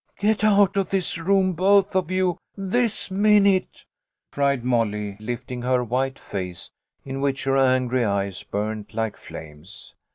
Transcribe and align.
Get 0.17 0.43
out 0.43 0.77
of 0.77 0.89
this 0.89 1.19
room, 1.19 1.53
both 1.53 1.95
of 1.95 2.09
you! 2.09 2.39
This 2.57 3.11
minute!" 3.11 3.85
cried 4.31 4.63
Molly, 4.65 5.15
lifting 5.19 5.61
her 5.61 5.83
white 5.83 6.15
MOLLY'S 6.17 6.21
STORY. 6.27 6.43
79 6.53 6.53
face 6.53 6.71
in 7.05 7.21
which 7.21 7.43
her 7.43 7.55
angry 7.57 8.03
eyes 8.03 8.41
burned 8.41 8.95
like 8.95 9.15
flames. 9.15 9.93